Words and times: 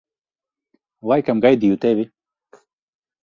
Laikam 1.11 1.43
gaidīju 1.45 1.77
tevi. 1.85 2.07